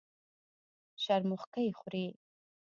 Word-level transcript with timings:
شرموښکۍ 1.03 1.67
خوري. 1.79 2.05